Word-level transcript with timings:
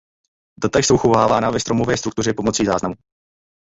Data 0.63 0.79
jsou 0.79 0.95
uchovávána 0.95 1.49
ve 1.51 1.59
stromové 1.59 1.97
struktuře 1.97 2.33
pomocí 2.33 2.65
záznamů. 2.65 2.95